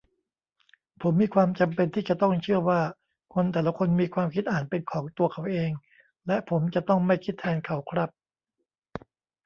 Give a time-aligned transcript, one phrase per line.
[1.01, 2.79] ผมมีความจำเป็นที่จะต้องเชื่อว่า
[3.33, 5.71] คนแต่ละคนมีความคิดอ่านเป็นของตัวเขาเอง
[6.27, 8.09] และผมจะต้องไม่คิดแทนเขาครับ